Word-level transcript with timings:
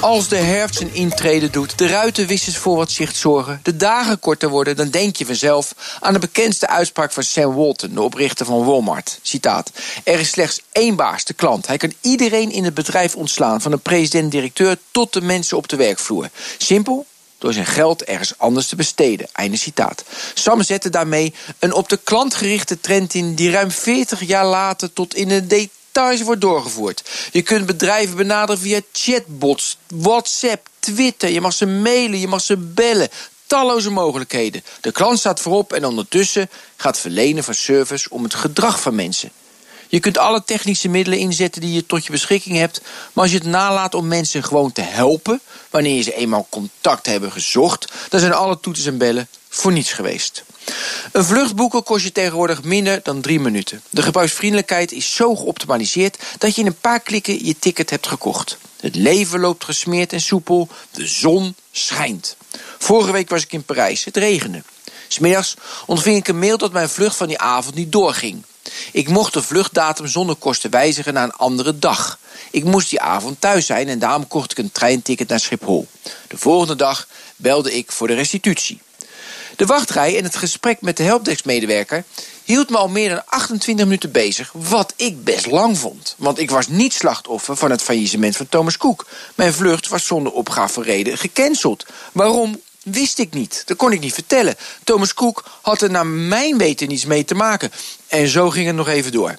Als 0.00 0.28
de 0.28 0.36
herfst 0.36 0.76
zijn 0.76 0.94
intrede 0.94 1.50
doet, 1.50 1.78
de 1.78 1.86
ruitenwissers 1.86 2.56
voor 2.56 2.76
wat 2.76 2.90
zicht 2.90 3.16
zorgen, 3.16 3.60
de 3.62 3.76
dagen 3.76 4.18
korter 4.18 4.48
worden, 4.48 4.76
dan 4.76 4.88
denk 4.88 5.16
je 5.16 5.26
vanzelf 5.26 5.74
aan 6.00 6.12
de 6.12 6.18
bekendste 6.18 6.68
uitspraak 6.68 7.12
van 7.12 7.22
Sam 7.22 7.54
Walton, 7.54 7.94
de 7.94 8.02
oprichter 8.02 8.46
van 8.46 8.64
Walmart. 8.64 9.18
Citaat: 9.22 9.70
Er 10.04 10.20
is 10.20 10.30
slechts 10.30 10.60
één 10.72 10.96
baas, 10.96 11.24
de 11.24 11.34
klant. 11.34 11.66
Hij 11.66 11.76
kan 11.76 11.92
iedereen 12.00 12.52
in 12.52 12.64
het 12.64 12.74
bedrijf 12.74 13.14
ontslaan, 13.14 13.60
van 13.60 13.70
de 13.70 13.76
president-directeur 13.76 14.76
tot 14.90 15.12
de 15.12 15.20
mensen 15.20 15.56
op 15.56 15.68
de 15.68 15.76
werkvloer. 15.76 16.28
Simpel, 16.58 17.06
door 17.38 17.52
zijn 17.52 17.66
geld 17.66 18.04
ergens 18.04 18.38
anders 18.38 18.66
te 18.66 18.76
besteden. 18.76 19.28
Einde 19.32 19.56
citaat. 19.56 20.04
Sam 20.34 20.62
zette 20.62 20.90
daarmee 20.90 21.34
een 21.58 21.72
op 21.72 21.88
de 21.88 21.98
klant 22.04 22.34
gerichte 22.34 22.80
trend 22.80 23.14
in 23.14 23.34
die 23.34 23.50
ruim 23.50 23.70
40 23.70 24.20
jaar 24.22 24.46
later 24.46 24.92
tot 24.92 25.14
in 25.14 25.28
de 25.28 25.46
wordt 25.92 26.40
doorgevoerd. 26.40 27.02
Je 27.32 27.42
kunt 27.42 27.66
bedrijven 27.66 28.16
benaderen 28.16 28.60
via 28.60 28.80
chatbots, 28.92 29.76
WhatsApp, 29.86 30.68
Twitter. 30.78 31.30
Je 31.30 31.40
mag 31.40 31.52
ze 31.52 31.66
mailen, 31.66 32.18
je 32.18 32.28
mag 32.28 32.40
ze 32.40 32.56
bellen. 32.56 33.08
Talloze 33.46 33.90
mogelijkheden. 33.90 34.64
De 34.80 34.92
klant 34.92 35.18
staat 35.18 35.40
voorop 35.40 35.72
en 35.72 35.84
ondertussen 35.84 36.50
gaat 36.76 36.98
verlenen 36.98 37.44
van 37.44 37.54
service 37.54 38.10
om 38.10 38.22
het 38.22 38.34
gedrag 38.34 38.80
van 38.80 38.94
mensen. 38.94 39.30
Je 39.88 40.00
kunt 40.00 40.18
alle 40.18 40.44
technische 40.44 40.88
middelen 40.88 41.18
inzetten 41.18 41.60
die 41.60 41.72
je 41.72 41.86
tot 41.86 42.04
je 42.04 42.12
beschikking 42.12 42.56
hebt, 42.56 42.80
maar 43.12 43.24
als 43.24 43.32
je 43.32 43.38
het 43.38 43.46
nalaat 43.46 43.94
om 43.94 44.08
mensen 44.08 44.44
gewoon 44.44 44.72
te 44.72 44.80
helpen, 44.80 45.40
wanneer 45.70 45.94
je 45.94 46.02
ze 46.02 46.14
eenmaal 46.14 46.46
contact 46.50 47.06
hebben 47.06 47.32
gezocht, 47.32 47.92
dan 48.08 48.20
zijn 48.20 48.32
alle 48.32 48.60
toeters 48.60 48.86
en 48.86 48.98
bellen 48.98 49.28
voor 49.50 49.72
niets 49.72 49.92
geweest. 49.92 50.44
Een 51.12 51.24
vlucht 51.24 51.56
boeken 51.56 51.82
kost 51.82 52.04
je 52.04 52.12
tegenwoordig 52.12 52.62
minder 52.62 53.00
dan 53.02 53.20
drie 53.20 53.40
minuten. 53.40 53.82
De 53.90 54.02
gebruiksvriendelijkheid 54.02 54.92
is 54.92 55.14
zo 55.14 55.36
geoptimaliseerd 55.36 56.18
dat 56.38 56.54
je 56.54 56.60
in 56.60 56.66
een 56.66 56.80
paar 56.80 57.00
klikken 57.00 57.44
je 57.44 57.58
ticket 57.58 57.90
hebt 57.90 58.06
gekocht. 58.06 58.58
Het 58.80 58.94
leven 58.94 59.40
loopt 59.40 59.64
gesmeerd 59.64 60.12
en 60.12 60.20
soepel, 60.20 60.68
de 60.90 61.06
zon 61.06 61.54
schijnt. 61.72 62.36
Vorige 62.78 63.12
week 63.12 63.28
was 63.28 63.42
ik 63.42 63.52
in 63.52 63.64
Parijs, 63.64 64.04
het 64.04 64.16
regende. 64.16 64.62
Smiddags 65.08 65.54
ontving 65.86 66.16
ik 66.16 66.28
een 66.28 66.38
mail 66.38 66.58
dat 66.58 66.72
mijn 66.72 66.88
vlucht 66.88 67.16
van 67.16 67.28
die 67.28 67.38
avond 67.38 67.74
niet 67.74 67.92
doorging. 67.92 68.44
Ik 68.92 69.08
mocht 69.08 69.32
de 69.32 69.42
vluchtdatum 69.42 70.06
zonder 70.06 70.36
kosten 70.36 70.70
wijzigen 70.70 71.14
naar 71.14 71.24
een 71.24 71.32
andere 71.32 71.78
dag. 71.78 72.18
Ik 72.50 72.64
moest 72.64 72.90
die 72.90 73.00
avond 73.00 73.40
thuis 73.40 73.66
zijn 73.66 73.88
en 73.88 73.98
daarom 73.98 74.28
kocht 74.28 74.50
ik 74.50 74.58
een 74.58 74.72
treinticket 74.72 75.28
naar 75.28 75.40
Schiphol. 75.40 75.88
De 76.28 76.38
volgende 76.38 76.76
dag 76.76 77.08
belde 77.36 77.76
ik 77.76 77.92
voor 77.92 78.06
de 78.06 78.14
restitutie. 78.14 78.80
De 79.56 79.66
wachtrij 79.66 80.16
en 80.16 80.24
het 80.24 80.36
gesprek 80.36 80.80
met 80.80 80.96
de 80.96 81.02
helpdesk-medewerker 81.02 82.04
hield 82.44 82.70
me 82.70 82.76
al 82.76 82.88
meer 82.88 83.08
dan 83.08 83.22
28 83.26 83.84
minuten 83.84 84.12
bezig, 84.12 84.52
wat 84.52 84.92
ik 84.96 85.24
best 85.24 85.46
lang 85.46 85.78
vond. 85.78 86.14
Want 86.18 86.38
ik 86.38 86.50
was 86.50 86.68
niet 86.68 86.92
slachtoffer 86.92 87.56
van 87.56 87.70
het 87.70 87.82
faillissement 87.82 88.36
van 88.36 88.48
Thomas 88.48 88.76
Cook. 88.76 89.06
Mijn 89.34 89.52
vlucht 89.52 89.88
was 89.88 90.06
zonder 90.06 90.32
opgavereden 90.32 91.18
gecanceld. 91.18 91.86
Waarom 92.12 92.60
wist 92.82 93.18
ik 93.18 93.32
niet. 93.32 93.62
Dat 93.66 93.76
kon 93.76 93.92
ik 93.92 94.00
niet 94.00 94.14
vertellen. 94.14 94.56
Thomas 94.84 95.14
Cook 95.14 95.44
had 95.60 95.82
er 95.82 95.90
naar 95.90 96.06
mijn 96.06 96.58
weten 96.58 96.88
niets 96.88 97.04
mee 97.04 97.24
te 97.24 97.34
maken. 97.34 97.72
En 98.08 98.28
zo 98.28 98.50
ging 98.50 98.66
het 98.66 98.76
nog 98.76 98.88
even 98.88 99.12
door. 99.12 99.38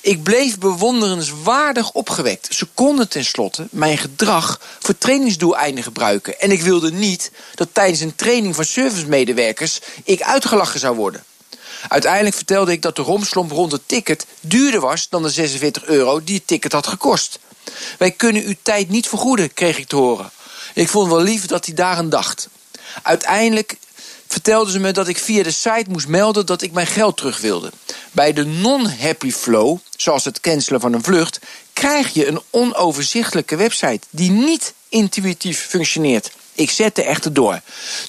Ik 0.00 0.22
bleef 0.22 0.58
bewonderenswaardig 0.58 1.92
opgewekt. 1.92 2.54
Ze 2.54 2.66
konden 2.74 3.08
tenslotte 3.08 3.66
mijn 3.70 3.98
gedrag 3.98 4.60
voor 4.78 4.98
trainingsdoeleinden 4.98 5.84
gebruiken. 5.84 6.40
En 6.40 6.50
ik 6.50 6.62
wilde 6.62 6.92
niet 6.92 7.30
dat 7.54 7.68
tijdens 7.72 8.00
een 8.00 8.14
training 8.14 8.54
van 8.54 8.64
servicemedewerkers 8.64 9.80
ik 10.04 10.22
uitgelachen 10.22 10.80
zou 10.80 10.96
worden. 10.96 11.24
Uiteindelijk 11.88 12.36
vertelde 12.36 12.72
ik 12.72 12.82
dat 12.82 12.96
de 12.96 13.02
romslomp 13.02 13.50
rond 13.50 13.72
het 13.72 13.82
ticket 13.86 14.26
duurder 14.40 14.80
was 14.80 15.08
dan 15.08 15.22
de 15.22 15.30
46 15.30 15.84
euro 15.84 16.24
die 16.24 16.36
het 16.36 16.46
ticket 16.46 16.72
had 16.72 16.86
gekost. 16.86 17.38
Wij 17.98 18.10
kunnen 18.10 18.44
uw 18.44 18.54
tijd 18.62 18.88
niet 18.88 19.08
vergoeden, 19.08 19.54
kreeg 19.54 19.78
ik 19.78 19.86
te 19.86 19.96
horen. 19.96 20.30
Ik 20.74 20.88
vond 20.88 21.10
wel 21.10 21.22
lief 21.22 21.46
dat 21.46 21.66
hij 21.66 21.74
daaraan 21.74 22.08
dacht. 22.08 22.48
Uiteindelijk 23.02 23.76
vertelden 24.28 24.72
ze 24.72 24.78
me 24.78 24.92
dat 24.92 25.08
ik 25.08 25.18
via 25.18 25.42
de 25.42 25.50
site 25.50 25.84
moest 25.88 26.08
melden 26.08 26.46
dat 26.46 26.62
ik 26.62 26.72
mijn 26.72 26.86
geld 26.86 27.16
terug 27.16 27.40
wilde. 27.40 27.72
Bij 28.12 28.32
de 28.32 28.44
non-happy 28.44 29.32
flow, 29.32 29.78
zoals 29.96 30.24
het 30.24 30.40
cancelen 30.40 30.80
van 30.80 30.92
een 30.92 31.04
vlucht, 31.04 31.38
krijg 31.72 32.14
je 32.14 32.26
een 32.26 32.40
onoverzichtelijke 32.50 33.56
website 33.56 34.06
die 34.10 34.30
niet 34.30 34.74
intuïtief 34.88 35.66
functioneert. 35.68 36.30
Ik 36.54 36.70
zette 36.70 37.02
echter 37.02 37.32
door. 37.32 37.60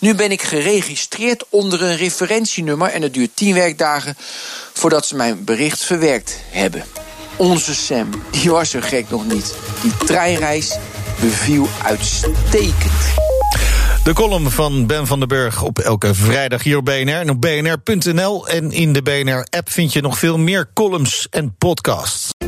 Nu 0.00 0.14
ben 0.14 0.30
ik 0.30 0.42
geregistreerd 0.42 1.44
onder 1.48 1.82
een 1.82 1.96
referentienummer 1.96 2.90
en 2.90 3.02
het 3.02 3.14
duurt 3.14 3.36
10 3.36 3.54
werkdagen 3.54 4.16
voordat 4.72 5.06
ze 5.06 5.16
mijn 5.16 5.44
bericht 5.44 5.84
verwerkt 5.84 6.36
hebben. 6.50 6.84
Onze 7.36 7.74
Sam, 7.74 8.10
die 8.30 8.50
was 8.50 8.70
zo 8.70 8.78
gek 8.82 9.10
nog 9.10 9.26
niet. 9.26 9.54
Die 9.82 9.96
treinreis 10.06 10.76
beviel 11.20 11.68
uitstekend. 11.82 13.27
De 14.08 14.14
column 14.14 14.50
van 14.50 14.86
Ben 14.86 15.06
van 15.06 15.18
den 15.18 15.28
Burg 15.28 15.62
op 15.62 15.78
elke 15.78 16.14
vrijdag 16.14 16.62
hier 16.62 16.76
op 16.76 16.84
BNR 16.84 17.08
en 17.08 17.30
op 17.30 17.40
bnr.nl. 17.40 18.48
En 18.48 18.70
in 18.70 18.92
de 18.92 19.02
BNR-app 19.02 19.70
vind 19.70 19.92
je 19.92 20.00
nog 20.00 20.18
veel 20.18 20.38
meer 20.38 20.70
columns 20.74 21.26
en 21.30 21.56
podcasts. 21.58 22.47